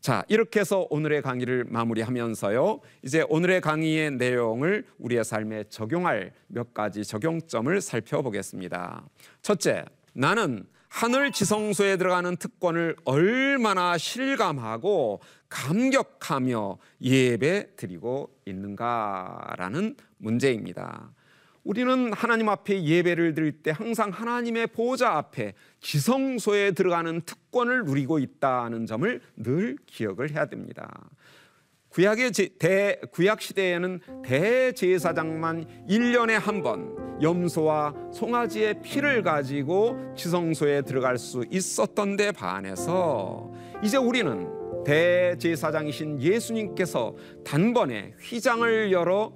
자, 0.00 0.24
이렇게 0.28 0.60
해서 0.60 0.86
오늘의 0.90 1.22
강의를 1.22 1.64
마무리하면서요. 1.68 2.80
이제 3.02 3.24
오늘의 3.28 3.60
강의의 3.60 4.12
내용을 4.12 4.84
우리의 4.98 5.24
삶에 5.24 5.64
적용할 5.68 6.32
몇 6.46 6.72
가지 6.72 7.04
적용점을 7.04 7.80
살펴보겠습니다. 7.80 9.04
첫째, 9.42 9.84
나는 10.14 10.66
하늘 10.88 11.32
지성소에 11.32 11.96
들어가는 11.96 12.36
특권을 12.36 12.96
얼마나 13.04 13.98
실감하고 13.98 15.20
감격하며 15.48 16.78
예배 17.00 17.76
드리고 17.76 18.30
있는가라는 18.46 19.96
문제입니다. 20.18 21.10
우리는 21.64 22.12
하나님 22.12 22.48
앞에 22.50 22.84
예배를 22.84 23.34
드릴 23.34 23.62
때 23.62 23.70
항상 23.70 24.10
하나님의 24.10 24.68
보좌 24.68 25.16
앞에 25.16 25.54
지성소에 25.80 26.72
들어가는 26.72 27.22
특권을 27.22 27.84
누리고 27.84 28.18
있다는 28.18 28.86
점을 28.86 29.20
늘 29.36 29.76
기억을 29.86 30.30
해야 30.30 30.44
됩니다. 30.46 31.08
구약의 31.88 32.32
대, 32.58 33.00
구약 33.12 33.40
시대에는 33.40 34.00
대제사장만 34.24 35.86
1년에 35.88 36.32
한 36.32 36.62
번 36.62 36.96
염소와 37.22 37.94
송아지의 38.12 38.82
피를 38.82 39.22
가지고 39.22 40.12
지성소에 40.16 40.82
들어갈 40.82 41.16
수 41.16 41.44
있었던 41.48 42.16
데 42.16 42.32
반해서 42.32 43.52
이제 43.84 43.96
우리는 43.96 44.82
대제사장이신 44.84 46.20
예수님께서 46.20 47.14
단번에 47.44 48.14
휘장을 48.20 48.90
열어 48.90 49.32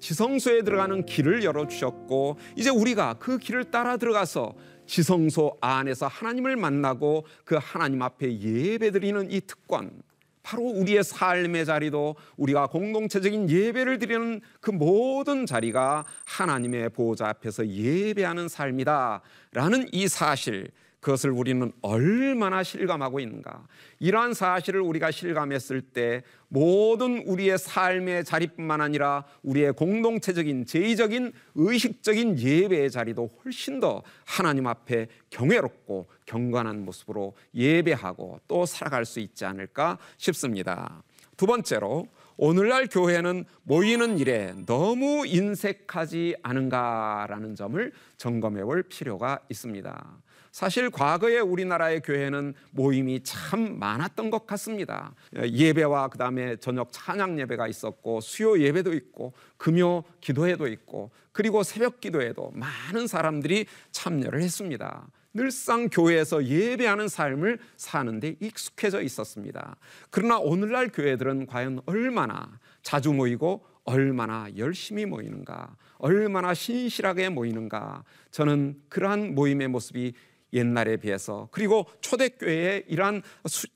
지성소에 0.00 0.62
들어가는 0.62 1.06
길을 1.06 1.44
열어 1.44 1.66
주셨고 1.66 2.38
이제 2.56 2.70
우리가 2.70 3.14
그 3.14 3.38
길을 3.38 3.70
따라 3.70 3.96
들어가서 3.96 4.54
지성소 4.86 5.58
안에서 5.60 6.06
하나님을 6.06 6.56
만나고 6.56 7.26
그 7.44 7.58
하나님 7.60 8.02
앞에 8.02 8.40
예배드리는 8.40 9.30
이 9.30 9.40
특권 9.42 10.02
바로 10.42 10.62
우리의 10.62 11.04
삶의 11.04 11.66
자리도 11.66 12.16
우리가 12.38 12.68
공동체적인 12.68 13.50
예배를 13.50 13.98
드리는 13.98 14.40
그 14.60 14.70
모든 14.70 15.44
자리가 15.44 16.06
하나님의 16.24 16.88
보호자 16.88 17.28
앞에서 17.28 17.68
예배하는 17.68 18.48
삶이다라는 18.48 19.88
이 19.92 20.08
사실 20.08 20.70
그것을 21.08 21.30
우리는 21.30 21.72
얼마나 21.80 22.62
실감하고 22.62 23.18
있는가. 23.18 23.66
이러한 23.98 24.34
사실을 24.34 24.82
우리가 24.82 25.10
실감했을 25.10 25.80
때 25.80 26.22
모든 26.48 27.22
우리의 27.26 27.56
삶의 27.56 28.24
자리뿐만 28.24 28.82
아니라 28.82 29.24
우리의 29.42 29.72
공동체적인 29.72 30.66
제의적인 30.66 31.32
의식적인 31.54 32.38
예배의 32.38 32.90
자리도 32.90 33.30
훨씬 33.42 33.80
더 33.80 34.02
하나님 34.26 34.66
앞에 34.66 35.06
경외롭고 35.30 36.08
경건한 36.26 36.84
모습으로 36.84 37.34
예배하고 37.54 38.40
또 38.46 38.66
살아갈 38.66 39.06
수 39.06 39.18
있지 39.20 39.46
않을까 39.46 39.96
싶습니다. 40.18 41.02
두 41.38 41.46
번째로 41.46 42.06
오늘날 42.36 42.86
교회는 42.86 43.46
모이는 43.62 44.18
일에 44.18 44.52
너무 44.66 45.26
인색하지 45.26 46.36
않은가라는 46.42 47.54
점을 47.54 47.92
점검해 48.18 48.62
볼 48.64 48.82
필요가 48.82 49.38
있습니다. 49.48 50.18
사실 50.58 50.90
과거에 50.90 51.38
우리나라의 51.38 52.00
교회는 52.00 52.52
모임이 52.72 53.20
참 53.22 53.78
많았던 53.78 54.28
것 54.28 54.44
같습니다. 54.44 55.14
예배와 55.32 56.08
그다음에 56.08 56.56
저녁 56.56 56.88
찬양 56.90 57.38
예배가 57.38 57.68
있었고 57.68 58.20
수요 58.20 58.58
예배도 58.58 58.92
있고 58.94 59.34
금요 59.56 60.02
기도회도 60.20 60.66
있고 60.66 61.12
그리고 61.30 61.62
새벽 61.62 62.00
기도에도 62.00 62.50
많은 62.54 63.06
사람들이 63.06 63.66
참여를 63.92 64.42
했습니다. 64.42 65.06
늘상 65.32 65.88
교회에서 65.88 66.44
예배하는 66.44 67.06
삶을 67.06 67.60
사는데 67.76 68.34
익숙해져 68.40 69.00
있었습니다. 69.02 69.76
그러나 70.10 70.38
오늘날 70.38 70.88
교회들은 70.88 71.46
과연 71.46 71.82
얼마나 71.86 72.58
자주 72.82 73.12
모이고 73.12 73.64
얼마나 73.88 74.48
열심히 74.58 75.06
모이는가, 75.06 75.74
얼마나 75.96 76.52
신실하게 76.52 77.30
모이는가. 77.30 78.04
저는 78.30 78.82
그러한 78.90 79.34
모임의 79.34 79.68
모습이 79.68 80.12
옛날에 80.52 80.96
비해서 80.96 81.48
그리고 81.50 81.86
초대교회의 82.00 82.84
이러한 82.88 83.22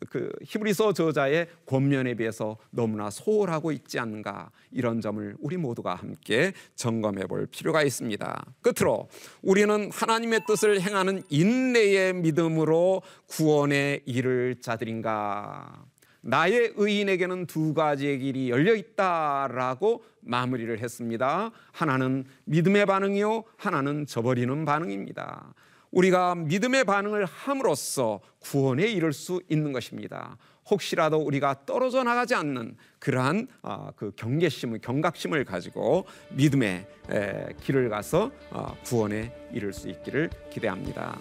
그 0.08 0.30
히브리서 0.42 0.92
저자의 0.92 1.48
권면에 1.66 2.14
비해서 2.14 2.56
너무나 2.70 3.10
소홀하고 3.10 3.72
있지 3.72 3.98
않는가 3.98 4.50
이런 4.70 5.00
점을 5.00 5.36
우리 5.40 5.56
모두가 5.56 5.94
함께 5.94 6.52
점검해 6.74 7.26
볼 7.26 7.46
필요가 7.46 7.82
있습니다. 7.82 8.44
끝으로 8.62 9.08
우리는 9.42 9.90
하나님의 9.92 10.40
뜻을 10.46 10.80
행하는 10.80 11.22
인내의 11.28 12.14
믿음으로 12.14 13.02
구원에 13.26 14.00
이를 14.06 14.56
자들인가 14.60 15.84
나의 16.22 16.74
의인에게는 16.76 17.46
두 17.46 17.74
가지의 17.74 18.20
길이 18.20 18.48
열려 18.48 18.74
있다라고 18.74 20.04
마무리를 20.20 20.78
했습니다. 20.78 21.50
하나는 21.72 22.24
믿음의 22.44 22.86
반응이요, 22.86 23.42
하나는 23.56 24.06
저버리는 24.06 24.64
반응입니다. 24.64 25.52
우리가 25.92 26.34
믿음의 26.34 26.84
반응을 26.84 27.26
함으로써 27.26 28.20
구원에 28.40 28.86
이를 28.86 29.12
수 29.12 29.40
있는 29.48 29.72
것입니다. 29.72 30.36
혹시라도 30.70 31.18
우리가 31.18 31.66
떨어져 31.66 32.02
나가지 32.02 32.34
않는 32.34 32.76
그러한 32.98 33.48
아, 33.62 33.92
그 33.96 34.12
경계심을 34.16 34.78
경각심을 34.78 35.44
가지고 35.44 36.06
믿음의 36.30 36.86
길을 37.60 37.88
가서 37.88 38.30
아, 38.50 38.74
구원에 38.84 39.32
이를 39.52 39.72
수 39.72 39.88
있기를 39.88 40.30
기대합니다. 40.50 41.18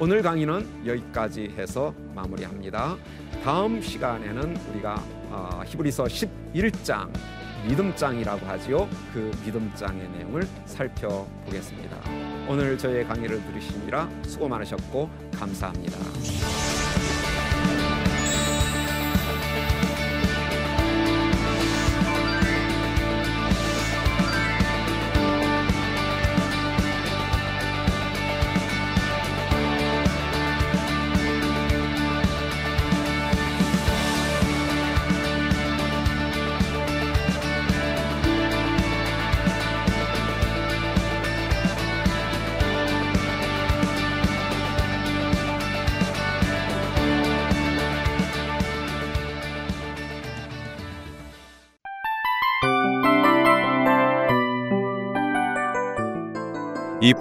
오늘 0.00 0.22
강의는 0.22 0.86
여기까지 0.86 1.54
해서 1.56 1.94
마무리합니다. 2.14 2.96
다음 3.42 3.80
시간에는 3.80 4.56
우리가 4.56 4.94
아, 5.30 5.64
히브리서 5.66 6.04
11장 6.04 7.10
믿음장이라고 7.68 8.46
하지요. 8.46 8.88
그 9.12 9.30
믿음장의 9.44 10.08
내용을 10.18 10.48
살펴보겠습니다. 10.64 11.98
오늘 12.48 12.78
저의 12.78 13.06
강의를 13.06 13.44
들으시느라 13.44 14.08
수고 14.24 14.48
많으셨고 14.48 15.10
감사합니다. 15.38 15.98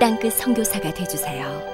땅끝 0.00 0.32
성교사가 0.34 0.92
되주세요 0.92 1.73